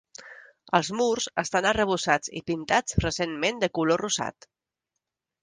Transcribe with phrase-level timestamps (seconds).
[0.77, 4.51] Els murs estan arrebossats i pintats recentment de color rosat.